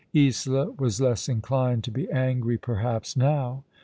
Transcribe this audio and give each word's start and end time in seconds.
Isola 0.17 0.71
was 0.79 0.99
less 0.99 1.29
inclined 1.29 1.83
to 1.83 1.91
be 1.91 2.09
angry, 2.09 2.57
perhaps, 2.57 3.15
now. 3.15 3.63